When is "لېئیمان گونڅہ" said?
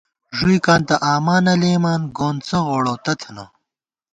1.61-2.59